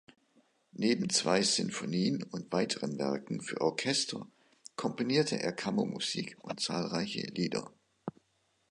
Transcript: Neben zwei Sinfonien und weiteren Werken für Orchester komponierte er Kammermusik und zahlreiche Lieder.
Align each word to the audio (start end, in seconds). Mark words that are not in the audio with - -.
Neben 0.73 1.11
zwei 1.11 1.43
Sinfonien 1.43 2.23
und 2.23 2.51
weiteren 2.51 2.97
Werken 2.97 3.39
für 3.39 3.61
Orchester 3.61 4.25
komponierte 4.75 5.39
er 5.39 5.51
Kammermusik 5.53 6.37
und 6.43 6.59
zahlreiche 6.59 7.27
Lieder. 7.27 7.71